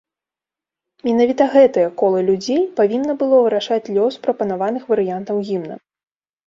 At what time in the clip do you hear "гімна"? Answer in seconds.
5.51-5.75